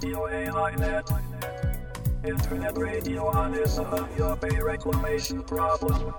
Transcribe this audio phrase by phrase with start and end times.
[0.00, 1.10] Radio AI Net.
[2.24, 6.14] Internet radio on is a your pay reclamation problem.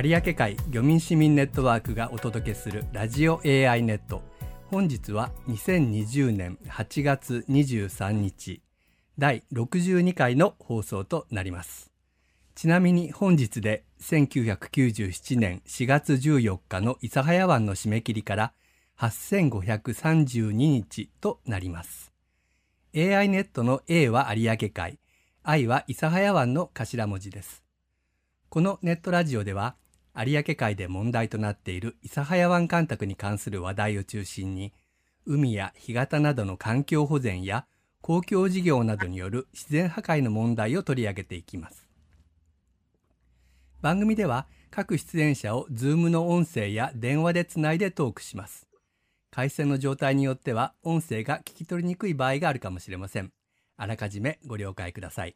[0.00, 4.22] 有明海漁民市民ネットワークがお届けするラジオ AI ネット
[4.70, 8.62] 本日は2020年8月23日
[9.18, 11.91] 第62回の放送となります
[12.54, 18.52] ちなみに本日で1997年4月14日の諫早湾の締め切りから
[18.98, 22.12] 8532日となります。
[22.94, 24.98] AI ネットの A は有明海
[25.42, 27.64] I は諫早湾の頭文字です。
[28.50, 29.76] このネットラジオでは
[30.14, 34.74] 有明海で問題となっている諫早湾干拓に関する話題を中心に
[35.24, 37.64] 海や干潟などの環境保全や
[38.02, 41.91] 公共事業などによる自然破壊の問題を取り上げていきます。
[43.82, 48.68] 番組では各出演者を Zoom の音声や電話でつないでトークします。
[49.32, 53.32] 回線の状態によっては音声が聞き取りにくい場合があるかもしれません。
[53.76, 55.34] あらかじめご了解ください。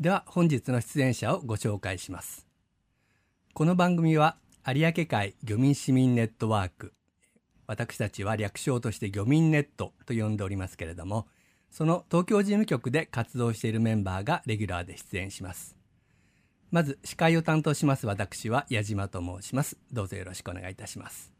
[0.00, 2.46] では本日の出演者をご紹介します。
[3.52, 6.94] この番組は有明海漁民市民ネットワーク。
[7.66, 11.26] 私たちは略称として漁民ネットと呼んでおりますけれども
[11.70, 15.75] その東京事務局で活動しているメンバーがレギュラーで出演します。
[16.70, 19.76] まず司会を担当します私は矢島と申します。
[19.92, 21.32] どうぞよろしくお願いいたします。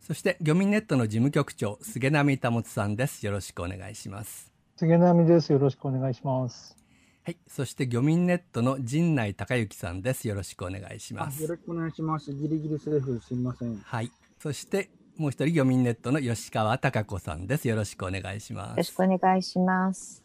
[0.00, 3.24] そして漁民ネットの事務局長菅波保さんです。
[3.24, 4.52] よろしくお願いします。
[4.76, 5.50] 菅波です。
[5.50, 6.76] よろしくお願いします。
[7.24, 7.38] はい。
[7.48, 10.28] そして漁民ネットの陣内孝之さんです。
[10.28, 11.38] よろしくお願いします。
[11.38, 12.32] あよろしくお願いします。
[12.34, 13.18] ギリギリセーフ。
[13.26, 13.78] すみません。
[13.78, 14.10] はい。
[14.38, 17.66] そしてもう一人漁民ネットの吉川貴子さんです。
[17.66, 20.22] よろしくお願いしまよろしすくお願いします。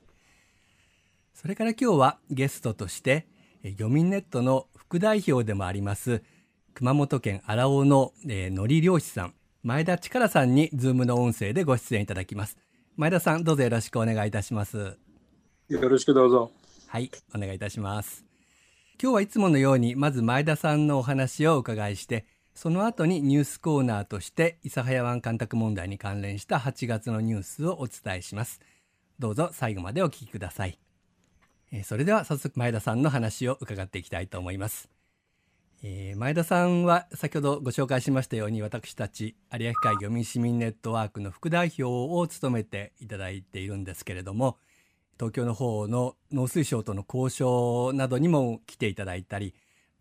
[1.33, 6.23] それから今日はゲストとしてえー漁民ネットの副代表でもあります
[6.73, 12.57] 熊本県荒尾の、えー、海苔漁師さん前田力さんにズームの音声でご出演いただきます。
[12.95, 14.97] 前田さんどうぞよろしくお願いいたします。
[15.67, 16.51] よろしくどうぞ。
[16.87, 18.25] はいお願いいたします。
[19.01, 28.61] 今日はいつものようにまず前田さんのお話をお伺いしてその後にニュースコーナーとして諫早湾干拓問題に関連した8月のニュースをお伝えします。
[29.19, 30.79] どうぞ最後までお聞きください
[31.71, 34.89] えーそれでは早速前田さんの話を伺っていきたいと思います。
[35.83, 44.57] えー前田さんは先ほどご紹介しましたように私たち有明海漁民市民ネットワークの副代表を務めていただいているんですけれども
[45.17, 49.53] 東京の方の農水省との交渉などにも来ていただいたり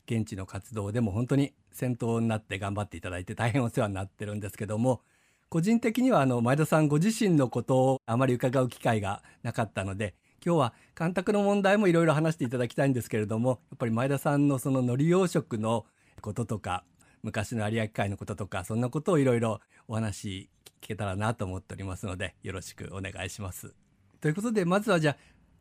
[0.07, 5.03] 現地の活動でも本当に先頭になって頑張っていただいて大変お世話になってるんですけども
[5.49, 10.15] 個人的にはあの前田さんご自身のことをあまり伺う機会がなかったので
[10.45, 15.85] 今日は干拓の問題もいろいろ話していただきたいんですけれどもやっぱり前田さんのその海苔養殖の
[16.21, 16.85] こととか
[17.23, 20.49] 昔の有明海のこととかそんなことをいろいろお話
[20.83, 23.75] 聞けたらなと思っておりますのでよろしくお願いします。
[24.21, 25.17] ということでまずはじゃあ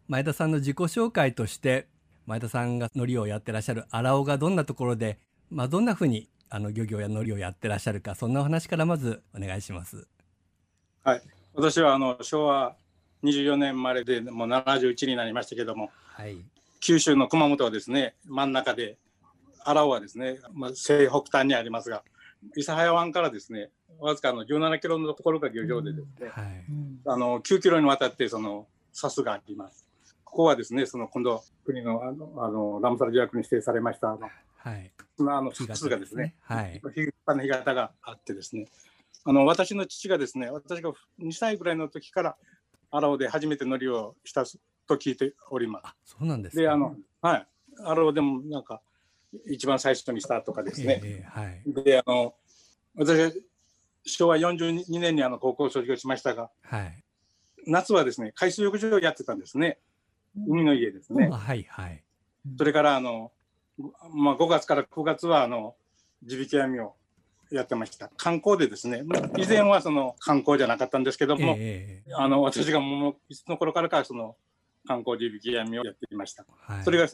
[0.07, 1.87] 前田さんの自己紹介として
[2.25, 10.07] 前田さんが海苔をやってらっしゃる荒尾がどんなところで、まあ、どんなふうにあの漁業や海苔をやってらっしゃるかそんなお話からまずお願いします。
[11.03, 11.21] はい、
[11.53, 12.75] 私はあの昭和
[13.23, 16.35] 24年生まれでもう71になりましたけどもはい、
[16.79, 18.97] 九州の熊本はですね真ん中で
[19.63, 22.03] 荒尾はですね、まあ、西北端にありますが
[22.55, 23.69] 諫早湾からですね
[23.99, 26.45] わずかの17キロのところが漁場でですね、はい、
[27.05, 29.87] あの9キロにわたってそのサスがあります。
[30.23, 36.35] ここはですねその今度国のあのあのラムサル条約に指定されましたあのはい、そのあのサスがですね。
[36.41, 38.65] はい、の干潟があってですね。
[39.23, 42.37] あの私の父がですね私が2歳ぐらいの時から
[42.91, 44.45] 荒尾で初めて海苔をした
[44.87, 46.61] と聞いておりまあ、そうなんですす。
[46.61, 47.47] であのはい。
[47.83, 48.81] 荒尾でもなんか
[49.45, 52.33] 一番最初にしたとかですね、ええはい、であの
[52.95, 53.31] 私は
[54.05, 57.03] 昭和42年にあの高校を卒業しましたがはい、
[57.67, 59.79] 夏はですね海水浴場をやってたんですね。
[60.47, 61.29] 海の家ですね。
[61.31, 62.03] あ、はい、はい、
[62.57, 63.31] それからあの、
[64.13, 65.75] まあ、5月から9月はあの
[66.23, 66.95] 地引き網を
[67.51, 68.09] やってました。
[68.17, 74.35] 観光でですねまあ以前はその観光じゃなかったんですけども、ええあの私がもういつの頃からかその
[74.87, 76.45] 観光地引き網をやっていました。
[76.59, 77.07] はい、それが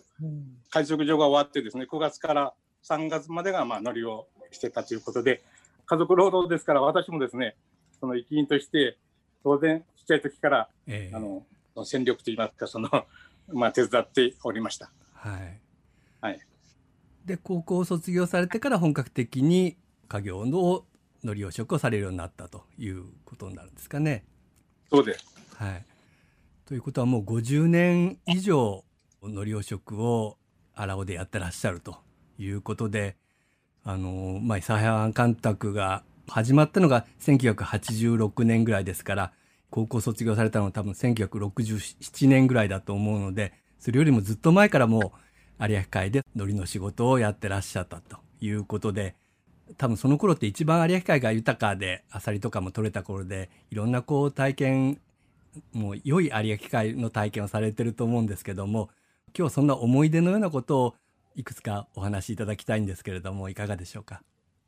[0.69, 2.53] 海水浴場が終わってですね9月から
[2.83, 5.41] 3月までがまあ乗りをしてたということで
[5.85, 7.55] 家族労働ですから私もですね
[7.99, 8.97] その一員として
[9.43, 11.15] 当然ちっちゃい時からええ。
[11.15, 11.43] あの
[11.85, 12.89] 戦力といいますかその
[13.51, 14.91] まあ手伝っておりました。
[15.13, 15.59] はい、
[16.21, 16.39] はい、
[17.25, 19.77] で高校を卒業されてから本格的に
[20.13, 20.85] 家業の
[21.23, 24.25] 海苔養殖をされるようになったということになるんですかね。
[24.91, 25.25] そうです。
[25.55, 25.85] はい、
[26.67, 28.83] ということはもう50年以上
[29.23, 30.37] 海苔養殖を
[30.75, 31.97] 荒尾でやってらっしゃると
[32.37, 33.15] いうことで、
[33.83, 39.33] あの、まあ、諫早湾干拓が始まったのが1986年ぐらいですから、
[39.71, 45.13] 高校卒業されたのは多分1967年ぐらいだと思うので、それよりもずっと前からも
[45.59, 49.15] う有明海で海苔の仕事をやってらっしゃったということで、
[49.77, 54.99] 多分その頃って一番有明海が豊かで、アサリとかも取れた頃で、いろんなこう体験、
[55.71, 58.89] もう良い有明海の体験をされてると思うんですけども、
[59.27, 60.95] 今日はそんな思い出のようなことを
[61.35, 64.21] いくつかお話しいただきたいんですけれども、いかがでしょうか？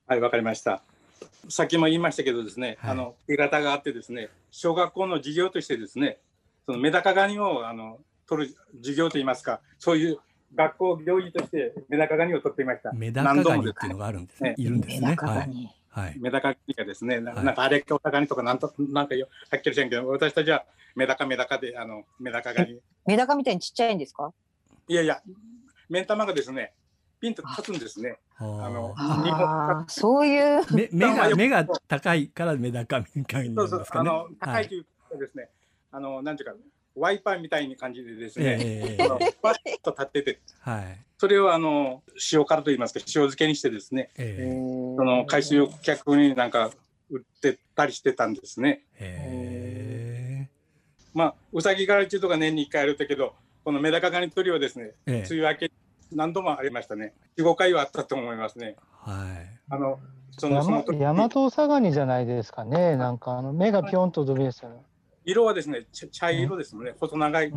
[0.08, 0.82] はい、わかりました。
[1.50, 6.18] さっきも言いましたけどですね、はいあの、手形があってですね、小学校の授業としてですね、
[6.66, 10.20] そのメダカガニを、あの、取る授業といいますか、そういう
[10.56, 12.92] 学校行事としてメダカガニを取っていました。
[12.94, 14.50] メダカガニっていうのがあるんですね。
[14.52, 15.16] ねいるんですね。
[15.20, 15.76] はい。
[15.90, 16.20] はい。
[16.20, 20.66] メダカガニがですね、なんかあれかお魚とかなんと、なんかよはっきりせんけど、私たちは
[20.96, 22.80] メダカメダカで、あの、メダカガニ。
[23.06, 24.34] メダカみたいにちっちゃいんですか？
[24.88, 25.22] いやいや、
[25.90, 26.74] 目ん玉がですね、
[27.20, 28.18] ピンと立つんですね。
[28.38, 30.62] あのー日本ああ、そういう。
[30.74, 34.10] 目目が目が高いからメダカみたいになそうそう、るんですかね。
[34.10, 35.50] あの、高はいというかですね、
[35.92, 36.56] あの、なんていうか、
[36.96, 40.98] ワイパーみたいな感じでですね、ええあのバッと立ってて、はい。
[41.18, 46.72] それをあの塩辛といいますか、塩漬けにしてですね、ええその海水浴客になんか
[47.10, 48.82] 売ってたりしてたんですね。
[48.96, 50.48] へ
[51.14, 53.34] まあ、うさぎ狩り中とか年に1回あるったけど、
[53.64, 55.72] このメダカガニ取りはですね、ええ梅雨明け
[56.14, 57.14] 何度もありましたね。
[57.38, 58.76] 4、5回はあったと思いますね。
[59.00, 59.60] はい。
[59.70, 60.00] あの、
[60.38, 62.96] その、その時ヤマトサガニじゃないですかね。
[62.96, 64.78] なんかあの目がピョンと飛びですよね。
[65.26, 67.52] 色はですね、茶茶色ですもんね、細長い。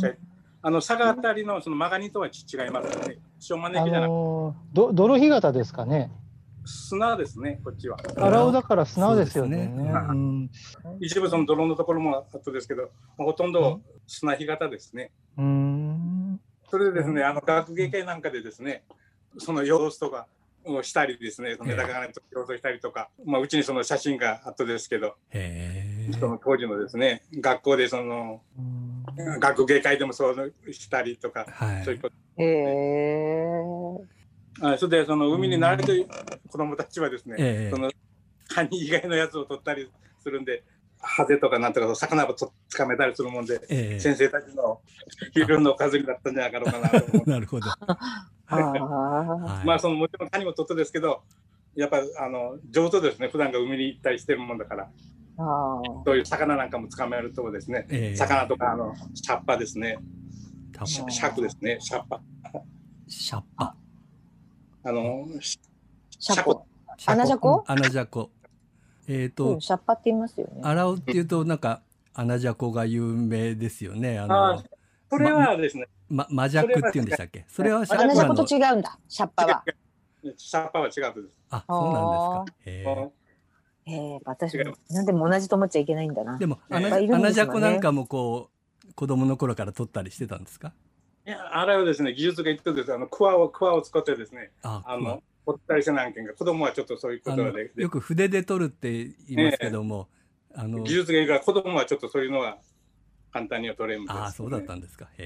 [0.00, 0.16] 茶色
[0.62, 2.30] あの、佐賀あたりのそのマガニとは違
[2.66, 3.18] いますよね。
[3.50, 6.10] 塩招あきじゃなくて、のど泥干潟ですかね？
[6.64, 7.98] 砂ですね、こっちは。
[8.16, 9.66] 荒尾だから砂ですよね。
[9.66, 10.50] ねうん
[11.00, 12.84] 一部その泥のところもあったですけど、
[13.18, 15.10] まあほとんど砂干潟ですね。
[15.36, 16.40] うーん
[16.70, 18.84] それでですね、あの学芸会なんかでですね、
[19.36, 20.26] その様子とか
[20.64, 25.83] をしたりですね、そのメダカガニと様子をしたりとか、まあうちにその写真があったですけど、へえ。
[26.12, 29.04] その当時のですね、学校でそのうん
[29.38, 31.84] 学芸会でもそうしたりとか、はい。
[31.84, 32.16] そういうこと。
[32.36, 33.62] へえ。
[34.60, 36.06] あそれでその海に慣れてる
[36.48, 37.90] 子供たちはですね、ええその
[38.48, 39.90] カニ以外のやつを取ったり
[40.22, 40.62] するんで、
[41.00, 44.80] ハゼとかなんとか魚をと捕まえたりするもんで、ええ先生たちの
[45.32, 47.28] 昼のおかずになったんじゃなかろうかなと思う。
[47.30, 47.66] なるほど。
[49.64, 51.22] まあそのもちろんカニも取ったですけど、
[51.76, 53.28] やっぱあの上手ですね。
[53.28, 54.90] 普段が海に行ったりしてるもんだから、
[55.38, 57.86] あそういう魚なんかも捕まえるとですね。
[57.90, 59.98] ええ魚とかあのシャッパですね。
[60.72, 61.78] タシャシャクですね。
[61.80, 62.20] シャッパ。
[63.08, 63.74] シャッパ。
[64.84, 65.58] あのシ
[66.18, 66.66] シャコ。
[66.96, 67.64] シャアナジャコ？
[67.66, 68.30] アナジャコ。
[69.06, 70.60] えっうとん、、シャッパって言いますよね。
[70.62, 71.82] 洗うっていうと、なんか、
[72.14, 74.18] アナジャコが有名ですよね。
[74.18, 74.64] ああのあ、
[75.10, 78.98] これはですね、ま、マジャクっていうんでしたっけそれはシャアナジャコのと違うんだ。
[79.08, 79.64] シャッパは。
[80.36, 81.36] シャッパは違うです。
[81.54, 82.44] あ、そうなんですか。
[82.66, 83.12] へえも
[83.86, 86.38] へえ、私違いま、なんでも同じと思っちゃいけないんだな。
[86.38, 86.90] でも、アナ
[87.32, 88.50] ジャコなんかもこ
[88.88, 90.72] う、子供の頃から取ったりしてたんですか？
[91.26, 92.92] ういや、あれはですね、技術がいってです。
[92.92, 100.08] あの、クワを、クワを使ってですね、あ、あのまあ、取ったりせな案件が、子供はちょっとそういうことで、でよく筆で取るって言いますけども、
[100.54, 102.58] あの技、術がいいから、子供はちょっとそういうのは
[103.32, 105.08] 簡単には取れるんです、ああ、そうだったんですか。
[105.18, 105.22] へ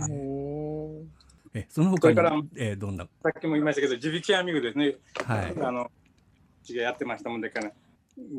[0.00, 1.22] へえ。
[1.54, 1.60] え。
[1.60, 5.54] え、その他にから、えーどんな、さっきも言いましたけど、地引き網具ですね、はい。
[5.60, 7.72] あの、うちがやってましたもんでから、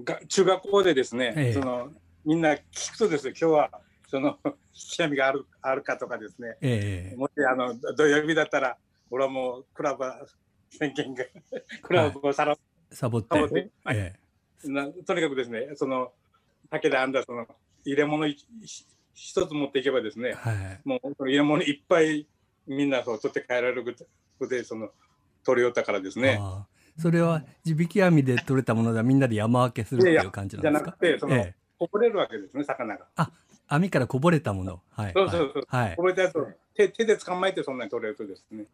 [0.04, 1.54] が中学校でですね、ええ。
[1.54, 1.92] その、
[2.26, 3.70] みんな聞くとですね、今日は、
[4.08, 8.78] その、引き網があるあるかとかですね、ええもしあの土曜日だったら、
[9.10, 10.26] 俺はもうクラブは
[10.70, 11.24] 宣言が、
[11.82, 12.58] クラブをさら、
[12.92, 13.28] サボって。
[13.30, 14.16] サボって、はいえ。
[14.66, 16.12] なとにかくですね、その
[16.70, 17.48] 竹で編んだその
[17.86, 18.48] 入れ物一
[19.14, 20.82] 一つ持っていけばですね、えはい。
[20.84, 22.28] もうその入れ物いっぱい
[22.68, 23.92] みんなそう取って帰られるこ
[24.40, 24.90] とで、その
[25.44, 26.38] 取り寄ったからですね。
[26.42, 26.68] ああ
[27.00, 30.92] それは地引き網で取れたものでみんなで山分けするっていう感じじなんですか？
[30.92, 33.08] ゃなくて、その、ええこぼれるわけですね、魚が。
[33.68, 34.82] 網からこぼれたもの。
[34.92, 35.14] はい。
[35.14, 35.96] そうそうそうはい。
[35.96, 38.66] こぼれたやつを手手で捕まえてそんなに取れるとですね、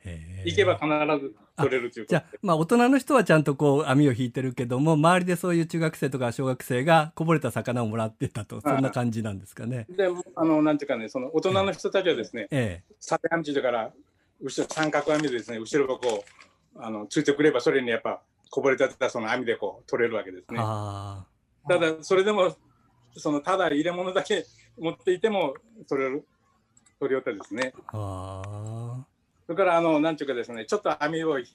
[0.46, 0.88] 行けば必
[1.26, 9.86] ず取れるということじゃあ、まあ大人の人はちゃんとこう網を引いてるけども、周りでそういう中学生とか小学生がこぼれた魚をもらってたと、そんな感じなんですかね。
[9.90, 13.92] で、あの、なんていうかね、その大人の人たちはですね、えサメ網だから、
[14.42, 20.54] 後ろ三角網でですね、後ろがこう、あの、ついてくれば、それにやっぱ、こぼれたその網でこう、取れるわけですえ。
[20.54, 20.60] ね。
[20.64, 21.26] あ
[21.68, 22.56] ただ、それでも、
[23.16, 24.46] その、ただ入れ物だけ
[24.78, 25.56] 持っていても、
[25.88, 26.26] 取れる、
[27.00, 27.74] 取り寄ったですね。
[27.88, 28.42] あ。
[28.46, 29.06] あ
[29.48, 31.48] それから、あの、なんていうかですね、ちょっと網を引っ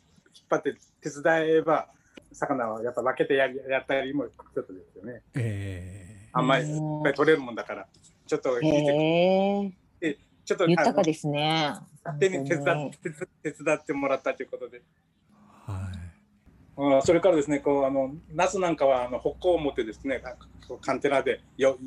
[0.49, 1.89] 張って手伝えば、
[2.33, 5.23] 魚をやっぱ分けてやりやったりも、ちょっとですよね。
[5.27, 5.31] あ。
[5.37, 7.87] えあんまりいっぱい取れるもんだから、
[8.27, 10.19] ちょっと引いて、へえ。
[10.45, 11.77] ちょっと、豊かですね。
[12.05, 14.83] 勝手に手伝って手伝ってもらったということで、
[15.67, 16.05] はい。
[16.77, 20.21] うん、それからですねこうあの夏なんかはあの北港を持ってですね
[20.81, 21.79] カンテナでよ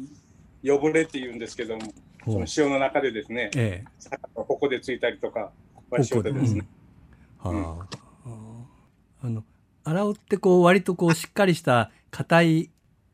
[0.64, 1.94] よぶれっていうんですけども
[2.32, 3.92] その潮の中でですねええ。
[4.00, 5.52] 魚を矛でついたりとか
[5.90, 6.68] はしようでですね、
[7.40, 9.44] はあ、あの
[9.84, 12.72] 荒尾ってこう割とこうしっかりした硬い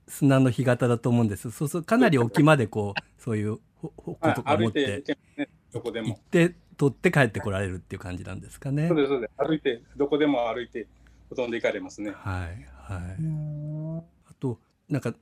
[0.08, 1.52] 砂の干潟だと思うんです。
[1.52, 6.20] そうそうかなり沖までこうそういうほほはいことか持って行てけますねどこで行っも。
[6.32, 8.88] て取って帰ってこられるっていう感じなんですかね。
[8.88, 9.34] そうですそうです。
[9.38, 10.88] 歩いてどこでも歩いて
[11.30, 12.12] ほとんど行かれますね。
[12.16, 13.22] はいはい。
[13.22, 13.98] うん。
[14.00, 15.14] あとなんか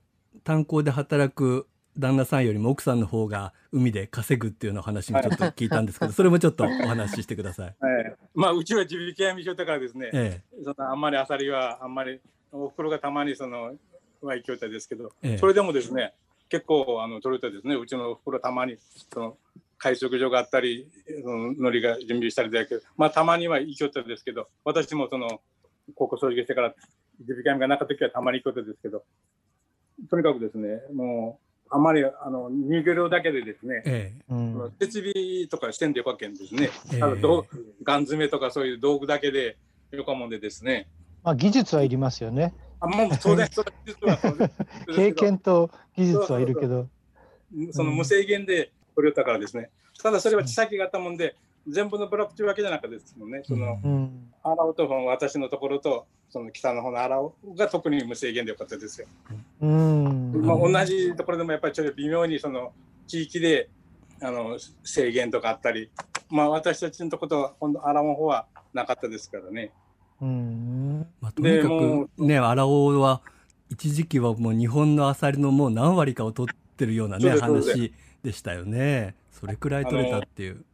[0.44, 1.68] 炭鉱で働く
[1.98, 7.76] 旦那さんよりも奥さんの方が海で稼ぐっていうような話もちょっと聞いたんですけど、それもちょっとお話ししてください。
[7.80, 12.20] はい、まあうちは地引き網所だからですね、えそのあんまりアサリはあんまり
[12.50, 13.76] お袋がたまにその
[14.22, 15.38] は行きよったですけど、ええ。
[15.38, 16.14] それでもですね
[16.48, 17.74] 結構あの取れたですね。
[17.74, 18.76] うちのお袋たまに
[19.12, 19.36] その
[19.82, 20.86] 海食所があったり
[21.22, 25.40] その海苔が準備したりだけどまあたまには行きよったですけど私もその
[25.96, 29.02] 高校卒業してから地引き網がなかった時はたまに行きよったですけど
[30.08, 36.70] とにかくですねもうあんまりあの入漁量だけでですねええうん設備とかしてんでよかけんですね。
[36.92, 37.46] ええただどう
[37.82, 39.56] ガン詰めとかそういう道具だけで
[39.90, 40.86] よかもんでですね。
[41.24, 42.54] まあ、技術はいりますよね。
[42.80, 43.62] あもうそうです
[44.94, 46.88] 経験と技術はいるけど。
[47.70, 49.70] その無制限で取れたからですね。
[50.02, 51.36] ただそれは地先があったもんで
[51.68, 53.42] 全部のブロックというわけじゃなかったですもんね。
[53.44, 54.32] そのうん。
[54.42, 59.06] 荒尾と私のところとその北の方の荒尾が特に無制限でよかったですよ。
[59.60, 60.32] うん。
[60.44, 62.72] まあ、同じところでもやっぱりちょっと微妙にその
[63.06, 63.68] 地域で
[64.20, 65.90] あの制限とかあったり、
[66.30, 69.70] まあ私たちのところと今度荒尾の方はなかったですからね。
[70.20, 71.06] うん。
[71.20, 73.20] まあ、とにかもくね荒尾は
[73.68, 77.92] 一時期はもう日本のアサリのもう何割かを取ってるようなね話
[78.22, 79.14] でしたよね。
[79.30, 80.64] それくらい取れたっていう。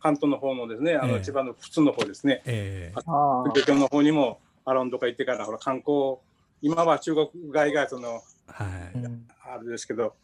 [0.00, 6.16] 関東の方のですね、あのええ千葉の普通の方ですね、ええああ東京の方にもアロンとか行ってからほら観光
[6.60, 9.18] 今は中国街がそのはい。
[9.44, 10.14] あれですけど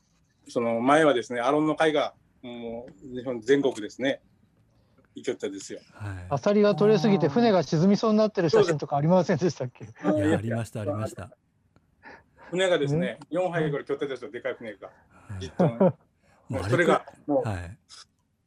[0.49, 4.21] その前はですねアロンの海がもう日本全国ですね
[5.15, 5.81] 行きよったですよ。
[5.93, 9.85] はいアサリが取れすぎて船が沈みそうになってる写真とかありませんでしたっけ？
[9.85, 9.89] い
[10.19, 11.31] やありましたありました。
[12.51, 14.91] 船がですね、4杯ぐらい拠点ですよでかい船が。
[15.41, 17.77] 10トンもうあそれがもうはい。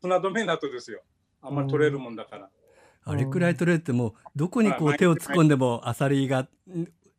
[0.01, 1.01] 船止めになったですよ。
[1.41, 2.49] あんまり取れるもんだから。
[3.03, 6.47] あれくらい取れるってもうどこにこはいう手を突っ込んでもアサリがん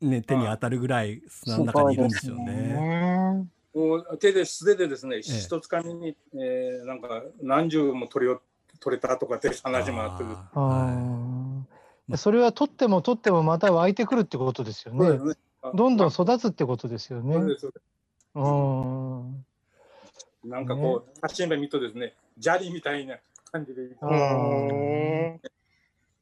[0.02, 3.48] ね手に当たるぐらい砂の中にいるんでしょうね。
[3.74, 8.42] もう手で素手でですね、一つかみに、えーなんか何十も取れよ
[8.80, 10.24] 取れたとかって話もあって。
[10.24, 10.60] ですあー。
[10.60, 11.64] は
[12.10, 12.16] ああ。
[12.16, 15.18] それは取っても取ってもまた湧いてくるってことですよね。
[15.18, 15.34] ね。
[15.74, 17.34] どんどん育つってことですよね。
[17.58, 17.72] そ
[18.34, 18.40] う
[19.24, 19.44] ん。
[20.42, 23.16] すなんかこう、写真で見るとですね、砂利みたいな
[23.50, 23.86] 感じで、へ
[25.36, 25.40] え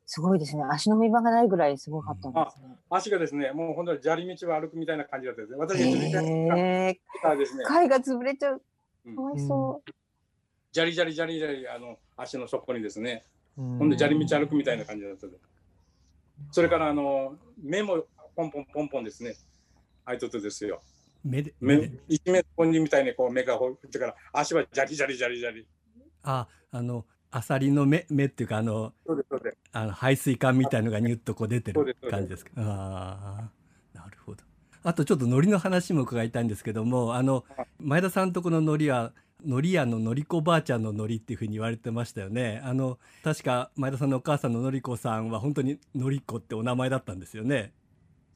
[0.08, 0.62] すごいですね。
[0.70, 2.76] 足の見場がないぐらいすごかったんですね。
[2.88, 5.58] 足がですね、もう本当に砂利道を歩くみたいな感じだったですね。
[5.58, 8.62] 私えたですね、貝が潰れちゃう。
[9.06, 9.82] うんかわいそ
[10.72, 13.24] 砂利砂利砂利砂利、あの足の底にですね、
[13.56, 15.40] ほほんで砂利道歩くみたいな感じだったです。
[16.52, 18.04] それからあの目も
[18.36, 19.34] ポンポンポンポンですね、
[20.04, 20.82] 開いとってですよ。
[21.24, 21.54] 目で？
[21.60, 25.66] 目一面本人みたいにこう目がほってから足はジャリジャリジャリジャリ。
[26.22, 27.04] ああの
[27.36, 28.92] アサリの目目っていうかあの。
[29.72, 32.50] あの排水管みたいのがニュッとこう出てる感じですか？
[32.56, 33.50] あ
[33.94, 34.42] あ、なるほど。
[34.82, 37.44] あとちょっと海苔の話も伺いたいんですけども、あの
[37.78, 39.12] 前田さんとこの海苔は
[39.44, 42.62] 海苔屋ののりこばあちゃんの海苔っていうふうに言われてましたよね。
[42.64, 47.74] あの確か前田さんのお母さんののりこさんは本当にのりこってお名前だったんですよね。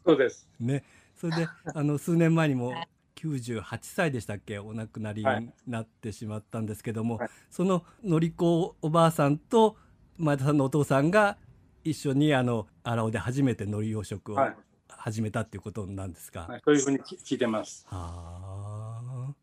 [0.05, 0.47] そうです。
[0.61, 0.85] ね。
[1.17, 2.75] それであの数年前にも
[3.23, 4.59] 98歳でしたっけ？
[4.59, 9.77] お亡くなりになってしまったんですけども、はいそののりこおばあさんと
[10.17, 11.37] 前田さんのお父さんが
[11.85, 14.57] 一緒にあの荒尾で初めて海苔養殖をはい
[14.89, 16.47] 始めたっていうことなんですか？
[16.49, 17.87] はい、そういうふうに聞聞いてます。
[17.89, 18.99] は
[19.31, 19.35] あ。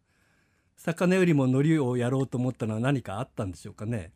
[0.77, 4.11] 魚よりも海苔をやろうと思ったのは何かあったんでしょうかね？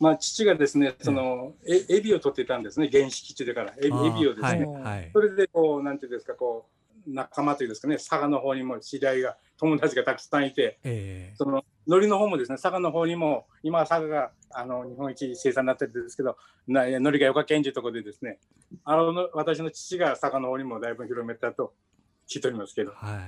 [0.00, 4.66] まあ父がですね、そのえエビを取ってたんですね、原始基地だからエビエビをですね。
[4.66, 5.20] はいはいそ。
[5.20, 6.72] れでこうなんていうんですかこう
[7.06, 18.38] 仲間というですかね、佐賀の方にも知り合いが友達がたくさんいて、えその海苔の方もですね、佐賀の方にも、今は佐賀があの日本一生産になってるんですけど、な海苔がよかけんじゅうところでですね、
[18.84, 21.74] あのの私の父が佐賀の方にもだいぶ広めたと
[22.28, 23.20] 聞いておりますけど、えは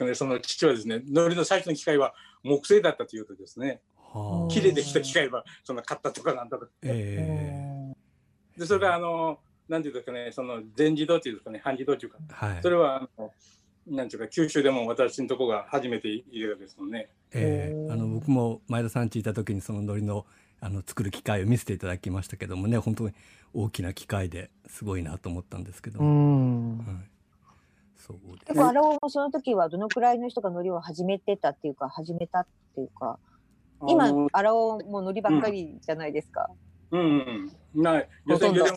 [0.00, 0.04] い。
[0.04, 4.52] でその父はですね、海苔の最初の機械は木製だったというとですね、はあ。
[4.52, 7.94] 木でできた機械はその買ったとかなんとか、え
[8.56, 12.62] でそれがあの、なんていうんですかね、その全自動っていうんですかね、半自動っていうか、えはい。
[12.62, 13.32] それはあの、
[13.86, 17.08] なんていうか、九州でも私のとこが初めて入れたですもんね。
[17.32, 20.24] ええあの僕も前田さんちいた時にその海苔の
[20.60, 23.14] あの作る機械を見せていただきましたけどもね本当に
[23.52, 26.78] 大きな機械ですごいなと思ったんですけどうも、ん。
[26.78, 26.86] はい、
[27.96, 33.18] そうです結構、アラオもその時はどのくらいの人が海苔を始めてたっていうか、始めたっていうか、
[33.88, 36.48] 今あの、アラオも海苔ばっかりじゃないですか。
[36.90, 37.00] うん
[37.74, 37.82] うん。
[37.82, 38.08] ない。
[38.26, 38.76] 漁ほとんど船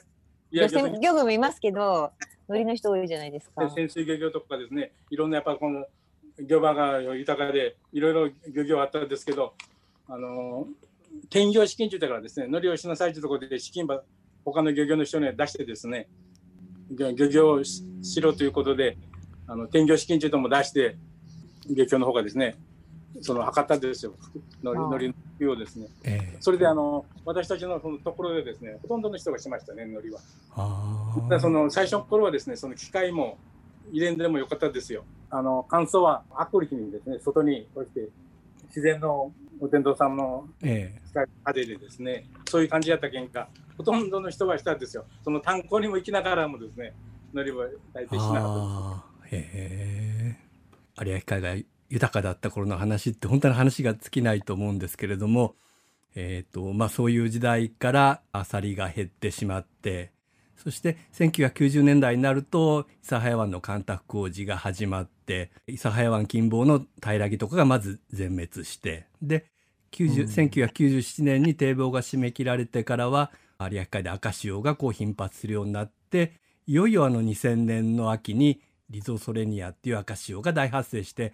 [0.51, 2.11] 漁船船漁具もいますけど、
[2.47, 3.69] 海苔の人多いじゃないですか。
[3.69, 5.85] 潜水漁業とかですね、いろんなやっぱこの
[6.39, 9.53] 漁場が豊かで、いろいろ漁業あったんですけど、
[10.07, 10.67] あの
[11.29, 14.03] 兼業資金中だからですね、乗りをしなさいというところで資金ば
[14.45, 16.07] 他の漁業の人に出してですね、
[16.91, 18.97] 漁漁業をししろということで、
[19.47, 20.95] あの兼業資金中とも出して、
[21.69, 22.55] 漁協の方がですね、
[23.21, 24.13] その測ったんですよ、
[24.63, 25.87] 乗りああ乗りのをですね。
[26.03, 30.19] ええそれであの私たちのそのところでですね、ほとんどの人がしましたね、乗りは。
[30.55, 33.37] あその最初の頃はですね、その機械も
[33.91, 35.03] 入れんでもよかったですよ。
[35.29, 38.09] あの乾燥は暑い日にですね、外にこうして
[38.67, 45.05] 自然のお天道さんの派手でですね、そういう感じやったけんか、ほとんどの人はしたんですよ。
[45.23, 46.93] その炭鉱にも行きながらもですね、
[47.33, 49.45] 乗りは大体しなかったです。
[49.45, 50.47] へえ
[50.99, 55.55] 有明海が豊かだった頃の話って本当に話が尽きないと思うんですけれども
[56.15, 60.11] えっ、とまあそういう時代からアサリが減ってしまって
[60.55, 69.45] そして1990年代になると諫早湾の干拓工事が始まって諫早湾近傍の平木とかがまず全滅してで
[69.91, 76.33] 90 1997年に堤防が締め切られてからは有明海で赤潮がこう頻発するようになって
[76.65, 81.33] いよいよあの2000年の秋にリゾソレニアっていう赤潮が大発生して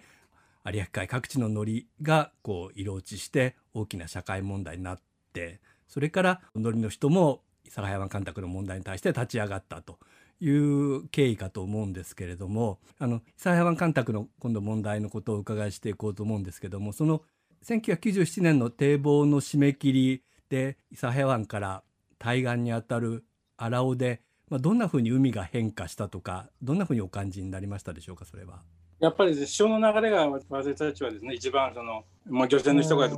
[0.66, 4.98] 有明海各地の海苔がこう色落ちして大きな社会問題になっ
[5.32, 9.98] てそれから海苔の人も諫早湾干拓の問題に対して立ち上がったと
[10.40, 17.22] いう経緯かと思うんですけれどもあの諫早湾干拓の今度問題のことをお伺いしていこうと思うんですけどもその
[17.64, 21.82] 1997年の堤防の締め切りで諫早湾から
[22.18, 23.24] 対岸にあたる
[23.56, 28.62] 荒尾で、まあ、どんなふうに海が変化したとかどんなふうにお感じになりましたでしょうかそれは。
[29.00, 33.08] やっぱり潮の流れが私たちはですね、一番その、まあ、漁船の人が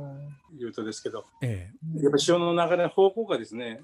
[0.57, 3.81] 言うとですけど、えやっぱ潮の流れの方向がですね、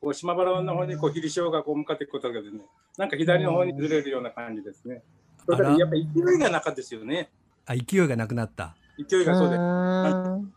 [0.00, 2.62] こう島原湾の方にこう霧潮がこう向かっていくことがですね、
[2.96, 5.02] なんか左の方にずれるような感じですね。
[5.44, 7.30] それからやっぱり勢いがなかったですよね。
[7.66, 8.76] あ勢いがなくなった。
[8.98, 10.52] 勢いがそうで、ん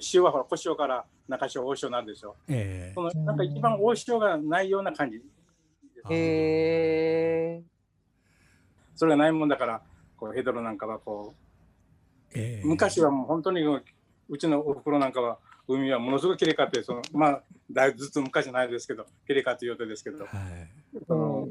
[0.00, 2.36] 潮はほら小潮から中潮、大潮なんでしょ。
[2.48, 5.22] ええそのなんか一番大潮がないような感じ。
[6.10, 7.62] へえ。
[8.94, 9.82] それがないもんだから、
[10.24, 11.34] こうヘドロなんかはこ
[12.34, 12.64] ええ。
[12.64, 13.62] う、昔はもう本当に
[14.28, 20.30] うちのお袋なんかは海はものすごくきれいかって、そのまあ、だいぶずっと昔じゃないですけど、きれいかっていうとですけど、はい。
[21.06, 21.48] その、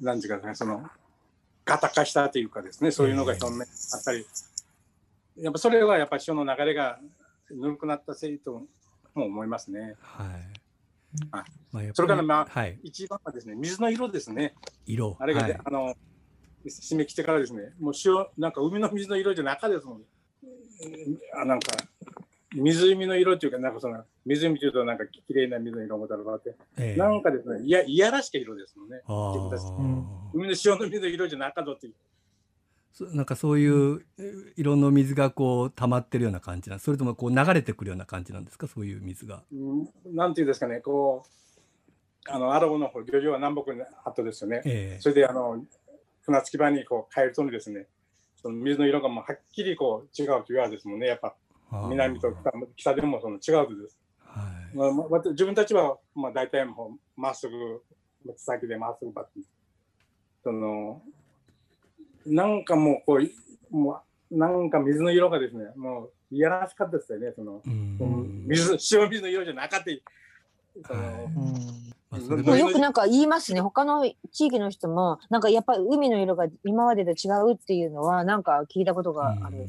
[0.00, 0.88] なんていうかね、その、
[1.64, 4.24] ガタ化したというかですね、そういうのが表面あったり、
[5.38, 7.00] やっぱそれはやっぱ潮の流れが
[7.50, 8.62] ぬるくなったせいと
[9.14, 9.96] も思いますね。
[10.00, 10.26] はい。
[11.30, 11.44] はい。
[11.72, 14.54] まあそれからまあはい、一番はですね、水の色ですね。
[14.86, 15.16] 色。
[15.18, 15.60] あれがね、はい。
[15.64, 15.94] あの、
[16.68, 20.02] 締め切ってからですね、もう潮、なんか海の水の色じゃなかですもん。
[21.34, 21.72] あなんか、
[22.54, 29.00] 湖の色っていうか、なんかその、湖というとなんか綺麗な水の色もだろうって、ええなんかですね、いや、いやらしき色ですもんね。
[30.34, 31.94] 海の潮の水の色じゃなかぞっていう。
[32.92, 38.66] そなんかそういうえー色の水がこう溜まってるような感じなんそれともこう流れてくるような感じなんですか？
[38.68, 39.42] そういう水が。
[39.52, 41.24] うんなんていうんですかね、こ
[42.26, 44.62] う、あの、アラボの方、漁場は南北にあったですよね。
[44.64, 45.62] ええそれで、あの、
[46.26, 47.86] 船着き場にこう帰るとですね、
[48.42, 51.06] その水の色がもうはっきりこう違うというわけですもんね。
[51.06, 51.34] やっぱ
[51.88, 53.96] 南と北北でもその違うとです。
[54.24, 57.82] はいまあまあ、自分たちはまあ大体もうまっすぐ、
[58.36, 59.46] 先でまっすぐバッて。
[60.42, 61.00] その、
[62.26, 63.32] なんかもうこうい、
[63.70, 67.32] もう、なんか水の色がですね、もういやらしかったですよね。
[67.36, 70.88] その、うん水、 塩水の色じゃなかった。
[70.88, 71.86] その、はい
[72.56, 73.60] よくなんか言いますね。
[73.60, 79.66] 他の地域の人も、なんかやっぱり海の色が今までと違うっていうのは、なんか聞いたことがある。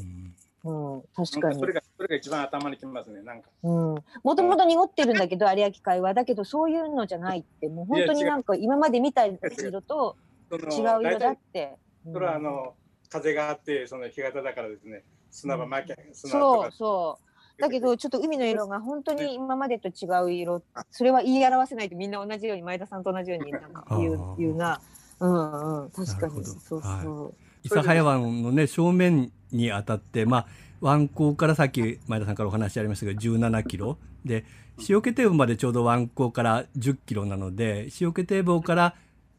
[0.64, 1.66] うん、確かになんかそ。
[1.66, 3.22] れが、それが一番頭にきますね。
[3.22, 3.50] なんか。
[3.64, 3.96] うん。
[4.24, 6.14] もともと濁ってるんだけど、有明海は。
[6.14, 10.18] だけど、そういうのじゃないって、もう本当になんか今まで見た色と
[10.52, 11.78] 違う色だって。
[12.06, 12.74] うんそれはあの、
[13.10, 16.72] 風があって、その日型だからですね、砂場巻き、砂とそうか。
[16.72, 17.27] そう。
[17.60, 20.62] だけど、ちょっと海の色が本当に今までと違う色。
[20.91, 24.80] それは言い表せないとみんな同じように、前田さんと同じようになんか言ううな。
[25.20, 25.89] うんうん。
[25.89, 26.46] 確かに。
[26.46, 27.48] そうそう。
[27.67, 30.48] 諫早湾のね正面にあたってまあ
[30.82, 34.46] 湾口からさっき前田さんからお話ありましたけど17キロで
[34.88, 38.96] 塩気堤防までちょうど湾口から10キロなので塩気堤防から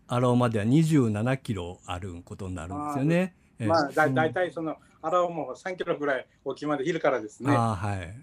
[0.09, 3.35] 荒尾までは27キロあることになるんですよね。
[3.61, 7.52] ええまあ、だ大体その、荒尾も3キロぐらい沖までいるからですね。
[7.52, 8.14] ああはい。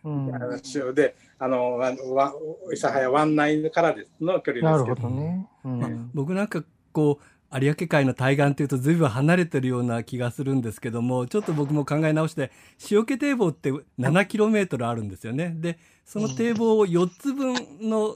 [0.76, 2.34] 塩で、あの、わわ
[2.72, 4.96] 諫早湾内からですの距離ですけど。
[4.96, 5.48] ほどね。
[5.64, 7.26] うん僕なんかこう
[7.60, 12.52] 有明海の対岸というと随分離れてるような気がするんですけどもちょっと僕も考え直して
[12.92, 18.16] 塩気堤防って7キロメートルあるんですよねでその堤防を4つ分の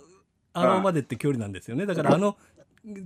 [0.54, 2.38] 荒尾までって距離なんですよねだからあの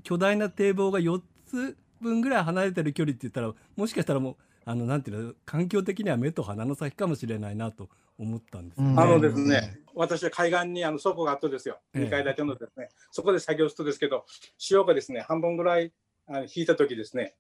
[0.03, 4.35] 巨大な堤防が4つ分ぐらい離れてる距離って言ったらもしかしたらもう
[4.65, 8.91] あのなんていうの環境的には目と鼻の先かもしれないなと思ったんですよね。
[8.91, 11.80] うんあのですね、私は海岸にあの倉庫があったんですよ。
[11.93, 14.26] ええ2階建てのですね、そこで作業するとですけど、
[14.58, 15.91] 潮がですね、半分ぐらい
[16.28, 17.36] あの引いた時ですね、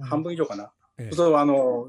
[0.00, 0.72] 半分以上かな。
[0.98, 1.88] ええそうあの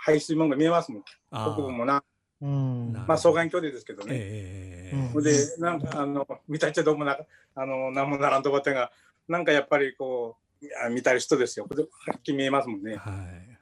[0.00, 1.04] 排水門が見えますもん。
[1.30, 2.02] あ北部もな、
[2.40, 4.10] うんなまあ双眼鏡でですけどね。
[4.12, 7.18] ええうんほんで、なんか、あの、見たっちゃどうもな、
[7.56, 8.92] あの、なんもならんとこってが、
[9.26, 11.66] なんかやっぱりこう、見たる人ですよ。
[11.68, 12.96] はっきり見えますもんね。
[12.96, 13.55] はい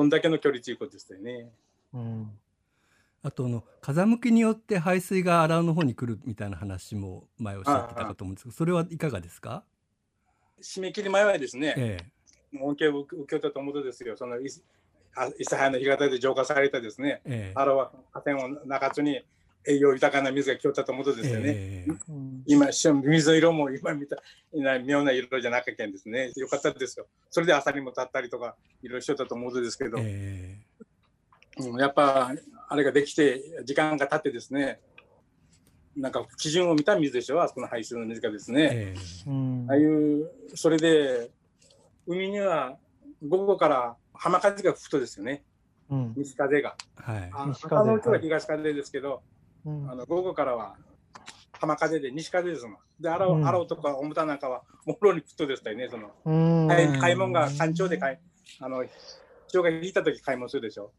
[0.00, 1.50] はいうんだけの距離ということですよね。
[1.94, 2.30] うん
[3.22, 9.62] あとあの風向きによって排水が荒尾の方に来るみたいな話も前おっしゃってたかと思うんですけどそれはいかがですか、
[10.62, 11.98] 締め切り前はですね、え
[12.58, 14.16] 恩恵を受けたと思うんですよ。
[14.16, 14.48] その、い
[15.14, 19.20] あ諫早の干潟で浄化されたですね、えええあれは河川を中津に
[19.66, 21.44] 栄養豊かな水が来よったと思うんですよね。
[21.48, 21.92] ええ。
[22.08, 24.16] うん今、し水の色も今見た
[24.52, 26.32] な妙な色じゃなかったんですね。
[26.36, 27.06] よかったですよ。
[27.30, 30.58] それで朝にも立ったりとか、いろいろしよったと思うんですけど、え
[31.58, 32.32] うんやっぱ
[32.68, 34.80] あれができて時間が経ってですね。
[35.96, 38.94] なんか基準を見た水でしょあそこの排水の水がですえね、え
[39.26, 41.30] うんああいうそれで
[42.06, 42.78] 海には
[43.26, 45.42] 午後から浜風が吹くとですよね。
[45.90, 46.14] うん。
[46.16, 46.76] 西風が。
[46.98, 47.30] えはい。
[47.32, 48.18] あ西風。
[48.20, 49.22] 東風ですけど、
[49.64, 49.90] うん。
[49.90, 50.76] あの午後からは
[51.52, 52.76] 浜風で西風ですもん。
[53.00, 53.46] で荒尾、うん。
[53.46, 56.10] 荒尾とかオムタなんかはもろに吹くとですねその。
[56.24, 56.68] うん。
[56.68, 58.20] 開開門が干潮で開
[58.60, 58.84] あの
[59.48, 60.92] 潮が引いた時開門するでしょ。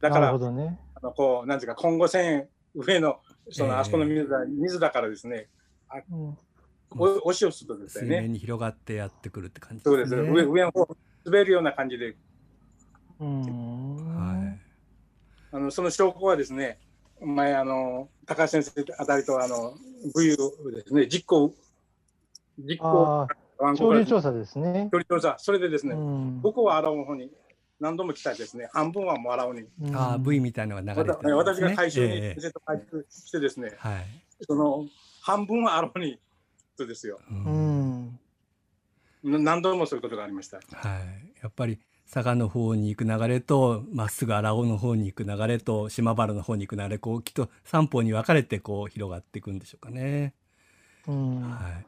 [0.00, 0.78] だからね。
[0.94, 3.70] あのこうなんていうか今後線上のそええ。
[3.70, 5.48] のあそこの水だ、水だからですね。
[6.10, 6.38] うん。
[6.90, 8.20] お押し寄せるとです水よね。
[8.22, 10.88] 面に広がってやってくるって感じそうです、ね上上の方
[11.24, 12.16] 滑るような感じで。
[13.20, 14.16] うん。
[14.16, 14.60] はい。
[15.50, 16.78] あのその証拠はですね
[17.20, 19.74] 前あの高橋先生あたりとあの
[20.16, 21.06] V をですね。
[21.06, 21.54] 実行
[22.58, 23.28] 実行。
[23.76, 24.88] 潮流調査ですね。
[24.92, 25.36] 距離調査。
[25.38, 26.40] それでですね、うん。
[26.40, 27.30] 僕は荒尾の方に
[27.80, 28.68] 何度も来たですね。
[28.72, 29.64] 半分はもう荒尾に。
[29.82, 29.96] うん。
[29.96, 31.32] ああ V みたいなのが流れてね。
[31.32, 32.40] 私が回収にええ。
[32.40, 34.06] 先生と回収してですね、はい。
[34.42, 34.86] その
[35.20, 36.20] 半分は荒尾に
[36.78, 37.18] とですよ。
[37.30, 38.18] ううん。
[39.24, 40.58] 何度もそういうことがありました。
[40.58, 40.62] は
[41.00, 50.32] い、やっぱり佐賀の方に行く流れとまっすぐ荒尾の方に行く流れと島原の方に行く流れこうきっと三方に分かれてこう広がっていくんでしょうかね。
[51.06, 51.50] うん。
[51.50, 51.86] はい、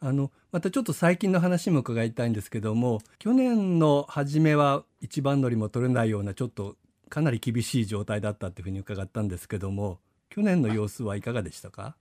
[0.00, 6.76] あのまたちょっと最近の話も伺いたいんですけども去年の初めは一番乗りも取れないようなちょっと
[7.10, 9.98] かなり厳しい状態だったっていうふうに伺ったんですけども
[10.30, 11.96] 去年の様子はいかがでしたか？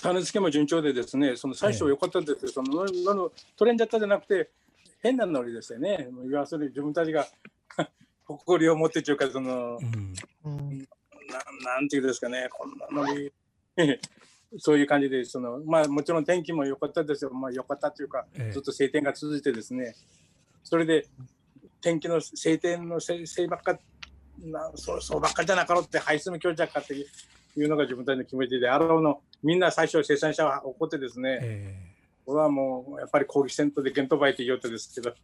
[0.00, 4.50] 種付けも順調でですね、その最初良かったですよ、そののの取れんじゃったじゃなくて、
[5.02, 6.08] 変なノリでしたよね。
[6.30, 7.26] 要するに自分たちが
[8.24, 9.78] 誇りを持ってというか、その、
[10.44, 10.58] うん。
[10.68, 10.88] うん
[11.28, 13.32] ななんていうんですかね、こんなノリ。
[14.58, 18.52] そういう感じで、そのまあ、もちろん天気も良かったですよ、まあ、良かったというか、ええ。
[18.52, 19.94] ずっと晴天が続いてですね、
[20.62, 21.06] それで
[21.80, 23.78] 天気の晴天のせいせいばっか
[24.38, 27.06] なそうそうばっかりじゃなかろうって排水の強弱かってい
[27.64, 29.22] うのが自分たちの気持ちで、あのの。
[29.42, 31.91] みんな最初生産者は怒ってですね、え
[32.24, 35.14] これはもうやっぱり抗議戦闘でゲントバイって言おうとですけど、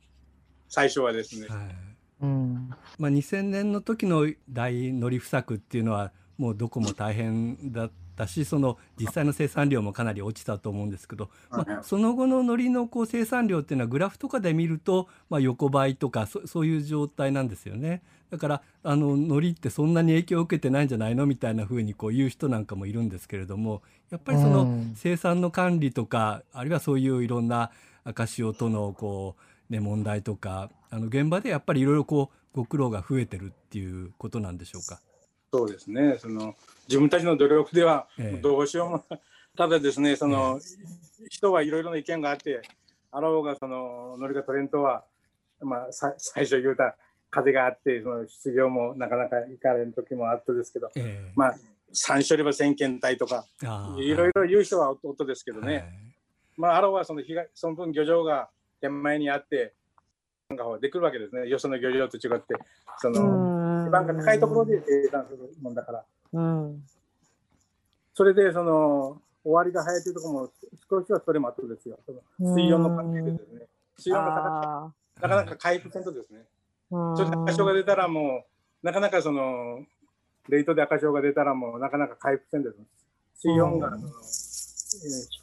[0.68, 1.88] 最初はですねえ、はい
[2.20, 2.70] うん。
[2.98, 18.02] まあ、2000年の時の大乗り不作っていうのはもうどこも大変だったしその実際の生産量もかなり落ちたと思うんですけど、まあ、その後の海苔のこう生産量っていうのはグラフとかで見ると、まあ、横ばいとかそそういう状態なんですよね。
[18.30, 27.70] だからあの海苔ってそんなに影響を受けてないんじゃないのみたいな風にこう言う人なんかもいるんですけれどもやっぱりそのうん生産の管理とかあるいはそういういろんな
[28.04, 29.36] 赤潮とのこ
[29.70, 35.00] う、ね、問題とかあの現場でやっぱりいろいろこうご苦労が増えてるっていうことなんでしょうか？
[35.52, 36.54] そうですね、その
[36.88, 38.40] 自分たちの努力ではええ。
[38.40, 39.04] どうしようも、
[39.56, 40.60] ただですね、その、
[41.30, 42.62] 人はいろいろな意見があって、
[43.10, 45.04] あろうがそのノリが取れんとは、
[45.60, 46.96] まあ、さ最初言うた
[47.30, 51.32] 風があって、その失業もなかなか行かれん時もあったですけど、ええ。
[51.34, 51.54] まあ、
[51.92, 53.46] 三処理場先検体とか、
[53.98, 55.84] いろいろ言う人は夫ですけどね、はい。
[56.56, 59.74] まあ、あろうはその被害その分漁場が手前にあって、
[60.50, 62.54] なんかできるわけですね、よその漁場と違って、
[62.98, 63.47] その、
[63.90, 66.04] 高いところで生産するもんだから。
[66.32, 66.82] うん。
[68.14, 70.50] それでその終わりが早いというところも
[70.90, 71.98] 少しはそれもあったですよ。
[72.38, 73.66] 水温の関係でですね。
[73.96, 76.40] 水温が高くあなかなか回復せんとですね。
[76.90, 78.46] うんそれで赤潮が出たらも
[78.82, 79.84] う、なかなかその、
[80.48, 82.76] レートで赤潮が出たらもう、なかなか回復せんです。
[83.34, 84.58] 水温が、えー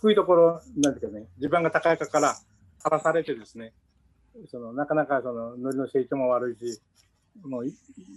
[0.02, 2.34] 低いところ、なんていうかね、地盤が高いから、
[2.80, 3.74] さらされてですね、
[4.50, 6.82] その、なかなかその、海苔の成長も悪いし、
[7.44, 7.74] もうい、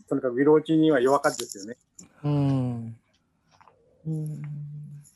[0.08, 1.76] とにかく色落ちには弱かったですよね。
[2.24, 2.96] うん。
[4.06, 4.42] うん。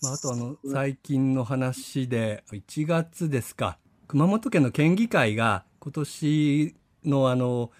[0.03, 3.79] まあ、あとあの最近の話で1月ですか。
[4.09, 7.71] 熊本県の県議会が今年のあの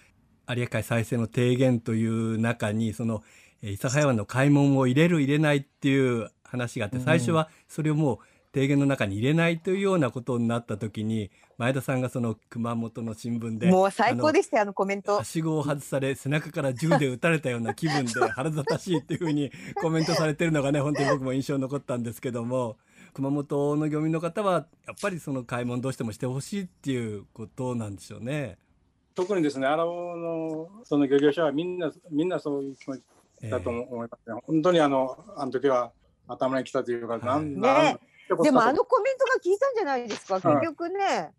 [0.49, 3.23] 有明海再生の提言という中にその
[3.61, 8.19] えー諫早湾の開門を入れる入れないっていう話があって最初はそれをもう
[8.53, 15.23] 提言の中に入れないというようなことになった時に前田さんがその熊本の新聞でもう最高でしたよ、あのコメントは。
[15.23, 22.77] しごを外され背中から銃で撃たれたような気分で 腹立たしいっていうふうに コメントされてるのがね本当に僕も印象に残ったんですけども
[23.13, 28.57] 熊本の漁民の方はやっぱりその開門どうしてもしてほしいっていうことなんでしょうね。
[29.15, 33.03] 特にですね、荒尾の、その漁業者はみんな、みんなそういう気持ち
[33.43, 34.41] えーだと思いますね。
[34.47, 35.91] 本当にあの、あの時は
[36.27, 37.99] 頭に来たというか、はいなん、ねなん
[38.41, 41.31] でもあのコメントが効いたんじゃないですか、はい結局ね。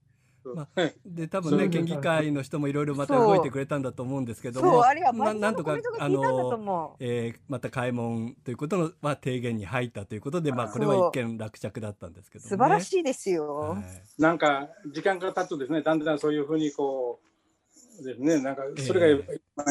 [0.55, 12.43] まあ、で多分ね県議会の人もいろいろまた動いてくれたんだと思うんですけどそう、もあれはなんとか能のコメントがあ効いたんだとの、思えーまた開門ということのは提言に入ったということで、まあ、これは一見落着だったんですけう。
[12.43, 13.57] ど、ね、素晴らい、しいですよ。
[13.57, 13.83] はい。
[14.21, 19.67] なんか、時間が経つとですね、だんだんそういうふうにこう、ですね、なんか、それが、えまあ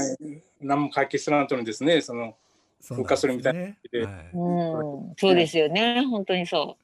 [0.62, 2.36] 何も解決する後にですね、その、
[2.80, 3.78] そう風化するみたいななんで。
[3.90, 4.30] すねはい。
[4.34, 6.76] うん、そうですよね、本当にそはい、う。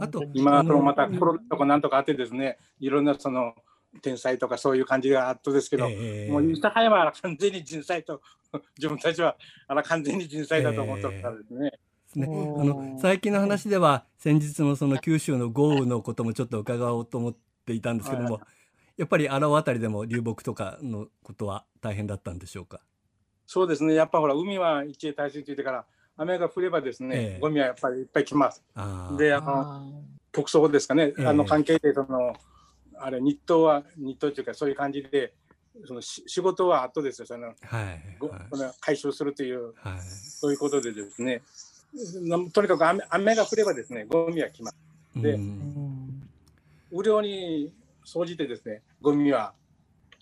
[0.00, 3.54] あと今、そのまたコロナとかなんとかあってですね、いろんなその、
[4.02, 8.20] 天災とかそういう感じがあったですけど、ええもう諫早は完全に人災と、
[8.76, 9.36] 自分たちは
[9.68, 11.70] あら完全に人災だと思ってたからですね。
[11.70, 11.78] で
[12.08, 12.26] すね。
[12.26, 18.42] うんあの最近の話では先日のその九州の豪雨のこともちょっと伺おうと思っていたんですけども、はい
[18.96, 22.80] やっぱり荒尾あたりでも流木とかのことは大変だったんでしょうか？
[23.44, 25.84] そうですね、やっぱほら、海は一栄大水と言ってから、
[26.16, 27.40] 雨が降ればですね、ええ。
[27.40, 28.62] ゴミはやっぱりいっぱい来ます。
[29.18, 29.82] で、あの、あ
[30.32, 31.26] 特捜ですかね、ええ。
[31.26, 32.34] あの関係で、その、
[32.96, 35.34] あれ、日当は、日当というか、そういう感じで、
[35.86, 37.56] そのし仕事は後ですよ、その、はい
[38.18, 38.40] ごはい。
[38.50, 40.00] その回収するという、はい。
[40.00, 41.42] そういうことでですね、
[42.22, 44.76] なとにかく雨雨が降ればですね、ゴミは来ます。
[45.16, 45.34] で
[46.92, 47.72] 雨量に
[48.04, 49.52] 総じてですね、ゴミは、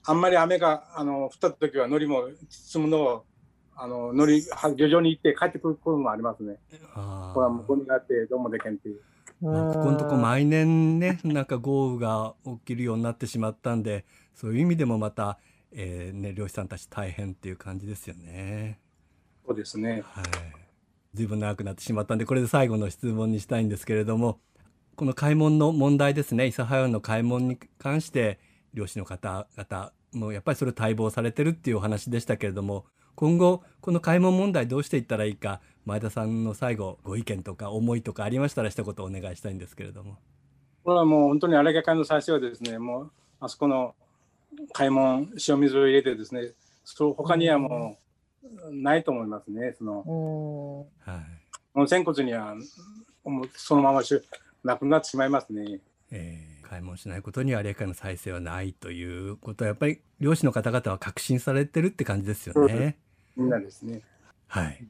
[0.05, 3.25] あんまり雨があの降った時は、海苔も包むのを、
[3.77, 6.59] あの海苔、は漁場に行って帰ってくることもありますね。
[6.95, 9.01] あーこれはもうゴミがあって、どうもでけんっていう。
[9.41, 14.05] まあここのとこ毎年ねなんか豪雨が起きるようになってしまったんで
[14.35, 15.39] そういう意味でもまた、
[15.73, 18.79] えーね、漁師さんたち大変っていう感じですよね。
[19.45, 20.03] そうですね。
[20.07, 20.25] はい、
[21.15, 24.39] 随分長くなってしまったんでこれで最後の質問にしたいんですけれども
[24.95, 28.39] この開門の問題ですね諫早湾の開門に関して
[28.75, 40.19] 漁師の方々もやっぱりそれを待望されてるっていうお話でしたけれども今後この開門問題どうしていったらいいか前田さんの最後ご意見とか思いとかありましたら一言お願いしたいんですけれども。
[40.85, 43.95] これはもう本当に荒川会の最初はですね、もうあそこの
[44.73, 46.53] 開門、塩水を入れてですね、
[46.85, 47.99] その他にはも
[48.43, 49.75] うないと思いますね。
[49.79, 51.25] そのうんはい
[51.75, 52.55] 温泉骨には
[53.25, 54.21] もうそのままし
[54.63, 55.81] なくなってしまいますね。
[56.11, 62.97] えー開門しないことには有明海の再生はないということはやっぱり漁師の方々は確信されてるって感じですよね。
[63.37, 64.03] みんなですね。
[64.49, 64.85] はい。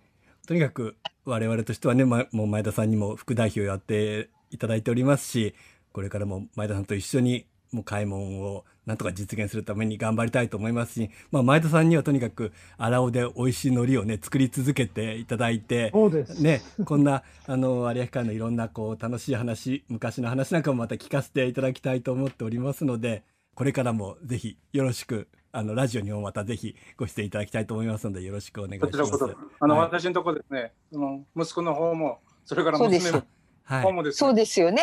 [0.46, 5.54] とにかく我々としてはね、ま、もう前田さんにも副代表やっていただいておりますし、
[5.92, 16.42] これからも前田さんと一緒にもう開門をなんとか実現するために頑張りたいと思いますし、まあ、前田さんにはとにかく荒尾で美味しい海苔をね作り続けていただいて、そうです。
[16.42, 23.22] ね、こんなあの有明海のいろんなこう楽しい話昔の話なんかもまた聞かせていただきたいと思っておりますので
[23.54, 28.90] これからもぜひよろしくあのラジオにもまたぜひご出演いただきたいと思いますのでよろしくお願いします。
[28.90, 29.36] こちらこそ。
[29.60, 33.22] あの、はい私のところですね、その息子の方も、それから娘の
[33.64, 34.82] はい、方もですね、そうですよね。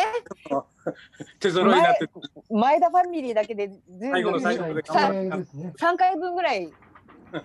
[1.40, 2.08] 手揃いになって、
[2.48, 5.72] 前田ファミリーだけでず最後の最後まで最頑張って高ですね。
[5.76, 6.72] 3回分ぐらい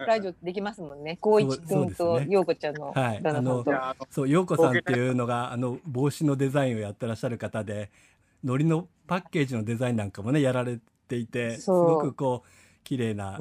[0.06, 1.18] ラジオできますもんね。
[1.22, 3.72] 光一君と陽子ちゃんのはい旦那さんと。
[3.72, 7.90] いやあのそう陽子さんっていうのがあの帽子のデザインをやってらっしゃる方で
[8.44, 13.38] 海苔のパッケージのデザインなんかもねやられていてすごくこう綺麗な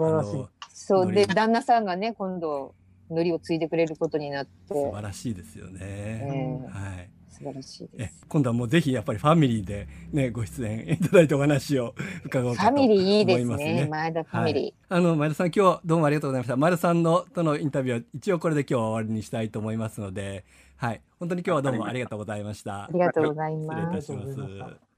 [0.73, 1.13] そう。
[1.13, 2.75] で旦那さんがね今度
[3.09, 4.75] 海苔を継いでくれることになって。
[4.75, 5.79] 素晴らしいですよね。
[5.81, 7.11] えはい。
[7.29, 8.25] 素晴らしいでえす。
[8.29, 13.87] 今度はもうぜひやっぱりファミリーでねご出演いただいてお話を伺おうかとファミリーいいです思いますね。
[13.91, 16.57] 前田ファミリあの前田さん今日どうもありがとうございました。
[16.57, 20.45] 前田さんのとのインタビューは一応これで今日は終わりにしたいと思いますので
[20.77, 21.03] はい。
[21.19, 22.71] 本当に今日はどうもありがとうございました。
[22.73, 22.83] ー。
[22.85, 24.07] ありがとうござい失礼います。
[24.09, 24.94] たします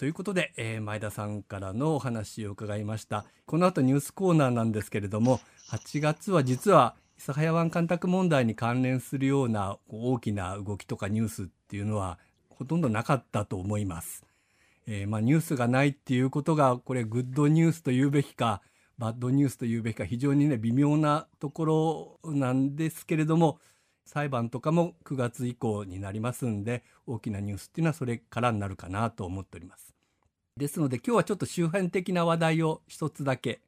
[0.00, 3.26] ということで、えー前田さんからのお話を伺いました。
[3.44, 5.40] この後ニュースコーナーなんですけれども、
[5.72, 14.24] 8月は実は諫早湾干拓問題に関連するようなこう大きな動きとかニュースっていうのはほとんどなかったと思います。
[14.86, 18.62] えーまあ、ニュースがないっていうことがこれグッドニュースと言うべきか
[18.96, 23.58] バッドニュースと言うべきか非常にね微妙なところなんですけれども
[24.10, 29.94] 裁判とかも9月以降になりますんで大きなニュースっていうのはそれからになるかなと思っております。
[30.56, 33.60] ですので今日はちょっと周辺的な話題を一つだけ、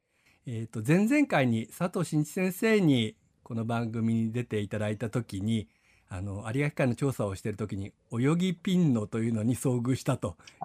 [0.46, 5.68] えー、と前々回に佐藤真一先生にこの番組に出ていただいた時に
[6.09, 10.64] あの有明海の調査をしている時に泳ぎピンノというのに遭遇したとい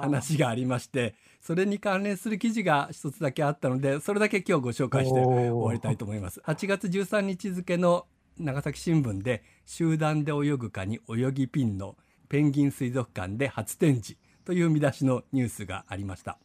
[0.00, 6.40] 話がありましてそれに関連する記事が一つだけあったのでそれだけ今日ご紹介して終わりたいと思います。
[6.40, 8.06] 8月13日付の
[8.38, 11.96] 長崎新聞で集団で泳ぐかに泳ぎピンの
[12.28, 16.38] ペンギン水族館で初展示という見出しのニュースがありました。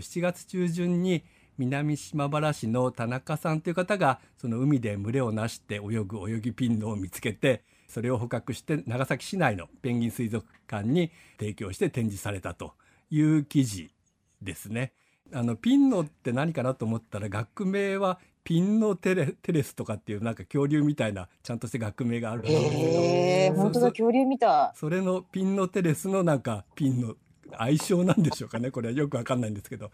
[0.00, 1.24] 7月中旬に
[1.56, 12.74] 南島原市の田中さんという方がその海で群れをなして泳ぐ泳ぎピンノを見つけてそれを捕獲して長崎市内のペンギン水族館に提供して展示されたと
[13.10, 13.90] いう記事
[14.42, 14.92] ですね。
[15.32, 18.18] あのピンノって何かなと思ったら学名は
[18.48, 23.56] ピンノテレテレスとかっていうなんか恐竜みたいなちゃんとした学名があるんですけど。
[23.62, 24.72] 本当だ、恐竜みた。
[24.74, 27.16] それのピンノテレスのなんかピンの
[27.58, 28.70] 相性なんでしょうかね。
[28.70, 29.90] これはよくわかんないんですけど。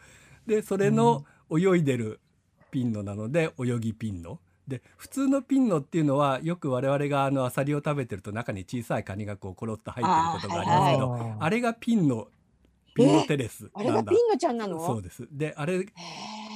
[0.47, 2.21] でそれの泳いでる
[2.71, 4.39] ピンノなので泳ぎピンノ
[4.69, 12.29] で普通のピンノっていうのはよく我々があのアサリを食べてると中に小さいカニがこうコロッと入ってることがありますけどあ,、あーれがピンノ
[12.95, 14.03] ピンノテレスあれなんだ。
[14.05, 14.87] がピンノちゃんなの？
[14.87, 15.27] そうです。
[15.33, 15.85] であれ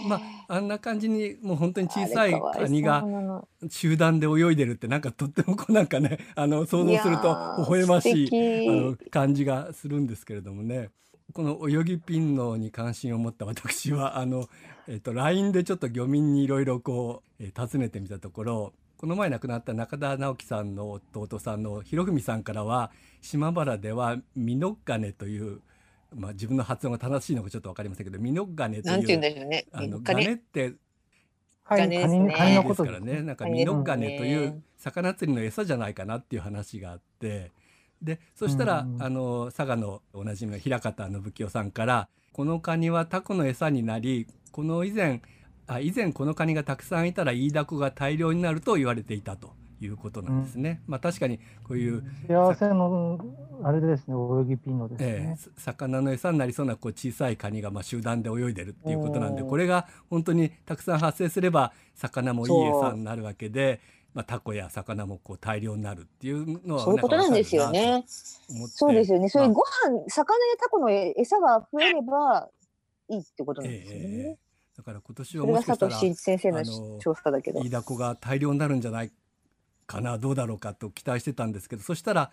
[0.06, 3.04] まああんな感じにもう本当に小さいカニが
[3.68, 10.90] 集団で泳いでるってなんかとってもこうなんかね あの想像すると微笑ましいあの感じがするんですけれどもね。
[11.34, 14.48] この泳ぎピンノに関心を持った私は あの、
[14.86, 25.60] えっと LINE でちょっと漁民にいろいろこう、えー尋ねてみたところこの前亡くなった中田直樹さんの弟さんの博文さんからは島原ではミノガネという、
[26.14, 29.66] まあ、自分の発音が正しいのかちょっと分かりませんけどミノガネとなんて言うんいうでしょうね。
[29.72, 30.24] あのガネ。
[30.24, 30.74] ガネって
[31.64, 32.18] はい、カニですね。
[32.18, 33.22] カニカニのことですからね。
[33.22, 37.52] なんかミノガネというね魚釣りの餌じゃないかなっていう話があって。
[38.02, 45.20] でそしたら、うんうんあの佐賀のおなじみの平方信清さんからこのカニはタコの餌になりこの以前
[45.66, 50.82] あ以前このカニがたくさんいたらイイダコが大量になると言われていたということなんですね。
[50.86, 53.18] まあ確かにこういう幸せの、
[53.62, 55.36] あれですね、泳ぎピンのですええね。
[55.36, 63.80] さ魚の餌になりそうなこう小さいカニがまあ集団で泳いでるっていうことなんでうんこれが本当にたくさん発生すれば魚もいい餌になるわけで、
[64.14, 68.04] まあ、タコや魚もこう大量になるっていうのはそういうことなんですよね。
[68.68, 69.28] そうですよね。
[69.28, 72.48] そういうご飯、魚やタコの餌が増えれば
[73.08, 74.38] いいってことなんですよええええね。
[74.76, 77.66] だから今年はもしかしたらあの調査だけどイ。
[77.66, 79.10] イダコが大量になるんじゃない
[79.88, 82.30] かなどうだろうかと期待してたんですけどそしたら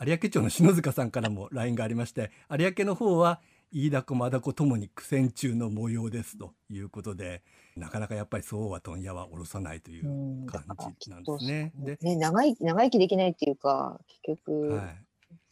[0.00, 3.40] 有明町の篠塚さんからも LINE がありまして有明の方は
[3.72, 7.42] イイダコマダコともに苦戦中の模様ですということで
[7.76, 10.64] なかなかやっぱりそうは問屋は下ろさないといううん感
[10.98, 11.72] じなんですね。
[11.76, 14.96] で、ね、長い長生きできないっていうか、結局、はい、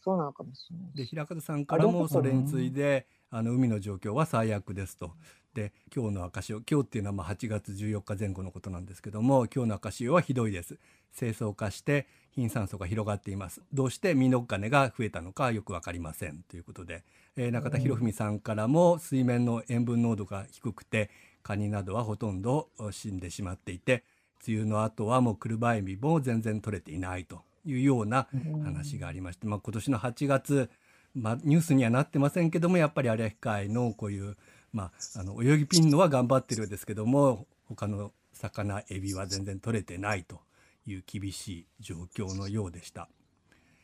[0.03, 0.95] そうなのかもしれない。
[0.95, 5.11] で平方さんからもそれについてあの海の状況は最悪ですと。
[5.55, 10.77] で今日の赤潮今日っていうのはまあ8月14日前後のことなんですけども今日の赤潮はひどいです。
[11.17, 13.61] 清掃化して貧酸素が広がっています。
[13.73, 16.43] どうしてミノカネが増えたのかよくわかりません。
[16.49, 17.03] ということで、
[17.37, 21.09] えー中田博文さんからも水面の塩分濃度が低くて
[21.41, 24.03] カニなどはほとんど死んでしまっていて
[24.45, 28.27] 梅雨の後はもうクルバエビも全然取れていないというような
[28.63, 30.69] 話がありまして、まあ、今年の8月、
[31.15, 34.35] まあ、ニュースにはなってませんけどもやっぱり有明海のこういう、
[34.75, 40.41] まあ、あの泳ぎピンのは頑張ってるようですけども他の魚エビは全然取れてないと
[40.85, 43.07] いう厳しい状況のようでした。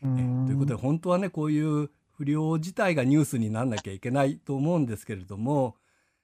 [0.04, 5.78] うえーということで本当はねこういう不良自体がニュースになんなきゃいけないと思うんですけれども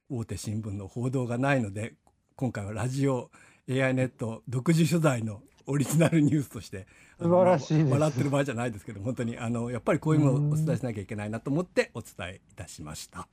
[0.10, 1.94] 大手新聞の報道がないので
[2.36, 3.32] 今回はラジオ
[3.70, 6.88] AI ネット独自取材のオリジナルニュースとして
[7.20, 13.30] 素晴らしい笑ってる場合じゃないですけど本当にあのやっぱりこういうのをお伝えしなきゃいけないなと思ってお伝えいたしました。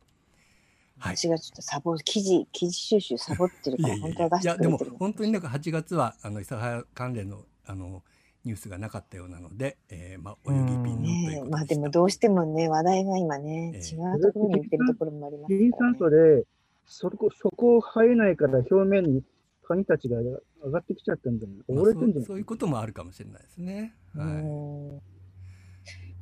[1.05, 1.17] はい。
[1.17, 4.53] 私がちょっとサボ、記事、記事収集サボってるから、本当は出しや。
[4.55, 4.93] いやでもてくれてる。
[4.93, 8.03] の本当になんか8月はあの諫早関連のあの
[8.45, 15.77] ニュースがなかったようなので、えー、まあ泳ぎピンのというねまあでもうどうしてもね、話題が今ね、ええ違うところに行ってるところもありますから、貧ね。
[15.79, 16.45] 酸素で、
[16.87, 19.23] そこ、そこ生えないから表面に
[19.67, 21.59] カニたちが上がってきちゃったんじゃない？
[21.69, 22.25] 溺れてんじゃない？
[22.27, 23.95] そういうこともあるかもしれないですね。
[24.15, 25.14] はい。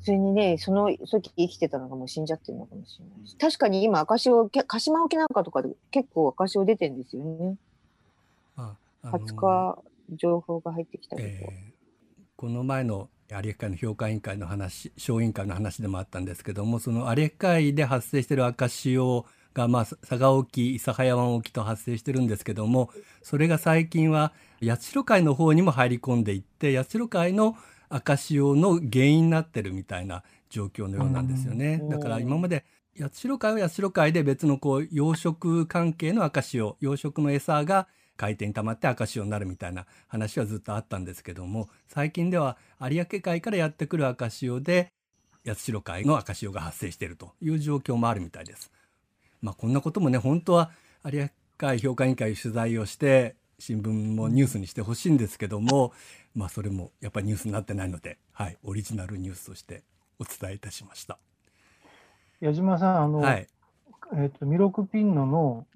[0.02, 3.36] うんそれにね、その時生きてたのがもう死んじゃってるのかもしれないし。
[3.36, 7.56] 確かに今、赤潮、け鹿島沖なんかとかで結構赤潮出てるんですよね。
[8.56, 9.78] ああの20日、
[10.16, 11.28] 情報が入ってきたけど。
[11.28, 11.72] えー
[12.42, 22.90] この前の有明海の評価委員会の話小委員会の話でもあったんですけどもその有明海で発生している赤潮が、まあ、佐賀沖諫早湾沖と発生してるんですけども
[23.22, 27.56] それが最近は八代海の方にも入り込んでいって八代海の
[27.92, 31.80] 赤潮の原因になってるみたいな状況のようなんですよね。
[31.82, 32.64] うんだから今まで
[32.98, 44.92] 八代海は八代海で別のこう養殖関係の赤潮養殖の餌が海底に溜まって赤潮になるみたいな話はずっとあったんですけども最近では有明海からやってくる赤潮で
[45.46, 48.70] 八代海の赤潮が発生しているという状況もあるみたいです。
[49.40, 50.70] まあこんなこともね本当は
[51.04, 55.92] 有明海評価委員会取材をして新聞もニュースにしてほしいんですけども、
[56.34, 59.84] まあそれもやっぱりニュースになってないので、はい、オリジナルニュースとして
[60.18, 61.20] お伝えいたしました。
[62.40, 63.46] 矢島さん、あの、はい、
[64.16, 65.66] えっ、と、ミロクピンノの、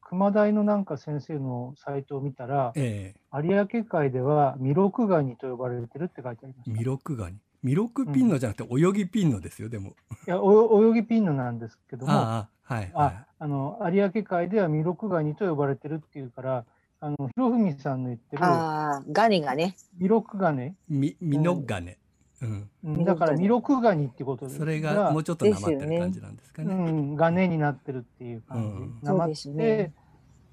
[0.00, 6.76] 熊大のなんか先生のサイトを見たら、え有明海ではミロクガニと呼ばれてるって書いてありまー、した。
[6.76, 9.90] ミロクガニミロクピンノじゃなくて泳ぎピンノですよ、でも。
[9.90, 16.64] いや、お泳ぎピンノなんですけども、あはい、はあの、有明海ではミロクガニと呼ばれてるっていうから、
[17.00, 19.76] あの、ひろふみさんの言ってるああ、ガネがね。
[19.98, 20.94] ミロクガネ、い。
[20.94, 21.98] ミミノガネ。
[22.42, 22.70] うん。
[22.84, 26.74] うんだからミロクガニってことそれがもうちょっとなまってる感じなんですかうね。
[26.74, 28.66] ん、ガネになってるっていう感じ。
[28.66, 29.50] うんなまって、そ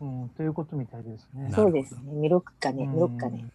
[0.01, 1.49] うん、ということみたいですね。
[1.53, 2.01] そうですね。
[2.11, 3.45] ミロッカネ、ミロッカネ。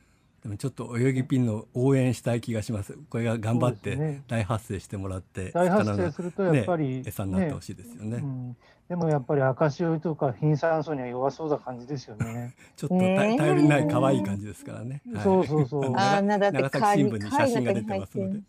[0.42, 2.96] でもちょっと泳ぎピンの応援したい気がします。
[3.10, 8.18] これが頑張って大発生してもらって、大発生するとやっぱり、餌になってほしいですよね。
[8.18, 8.56] うん、
[8.88, 12.54] でもやっぱり赤潮とか貧酸素には弱そうな感じですよね。
[12.76, 15.02] ちょっと頼りない可愛い感じですからね。
[15.12, 18.40] はいそうそうそうあーなだって長崎新聞に写真が出てますので。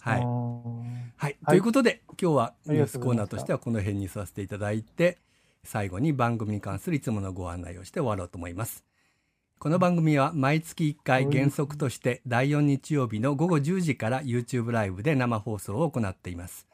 [0.00, 0.20] はい。
[0.20, 5.16] うんはい、ということで今日はニュースコーナーとしてはこの辺にさせていただいて
[5.62, 8.84] 最後に番組に関するいつものご案内をして終わろうと思います
[9.64, 16.66] この番組は毎月1回原則として第4日曜日の午後10時から YouTube ライブで生放送を行っています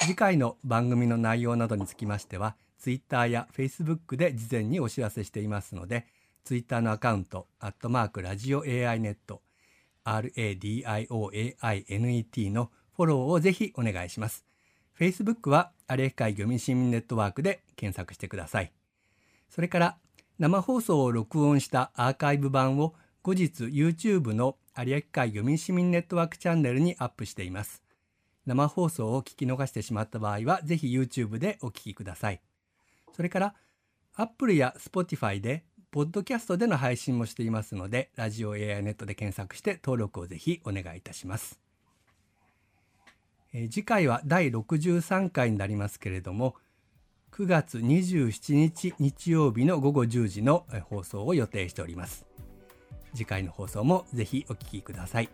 [0.00, 6.08] 次回の番組の内容などにつきましては Twitter や Facebook で事前にお知らせしていますので
[6.42, 9.40] Twitter のアカウントアットマークラジオ AI ネット
[10.04, 10.90] RADIOAINET
[12.50, 14.44] のフォローをぜひお願いします。
[14.98, 18.72] Facebook は有明海漁民市民ネットワークで検索してください。
[19.48, 19.98] それから
[20.36, 27.84] 生放送を録音したアーカイブ版を後日 YouTube の有明海漁民市民ネットワークチャンネルにアップしています。
[28.44, 32.40] 生放送を聞き逃してしまった場合はぜひ YouTube でお聞きください。
[33.12, 33.54] それから
[34.16, 41.60] Apple や Spotify でポッドキャストでの配信もしていますので、ラジオ AI ネットで検索して登録をぜひお願いいたします。
[43.52, 46.56] え次回は第63回になりますけれども、
[47.36, 52.26] 9月27日日曜日の午後10時のえー放送を予定しております。
[53.12, 55.28] 次回の放送もぜひお聞きください。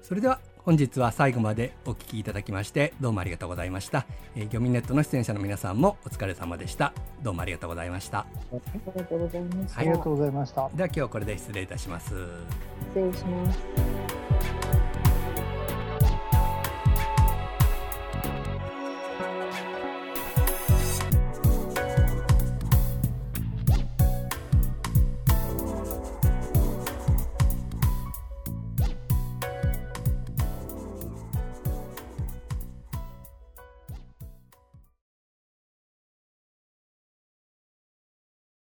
[0.00, 4.06] それでは本日は最後までお聞きいただきましてどうもありがとうございました。
[4.36, 6.92] えー、漁民ネットの出演者の皆さんもお疲れ様でした。
[7.20, 8.20] どうもありがとうございました。
[8.20, 9.80] ありがとうございました。
[9.80, 10.68] ありがとうございました。
[10.68, 12.14] では今日はこれで失礼いたします。
[12.94, 14.85] 失礼します。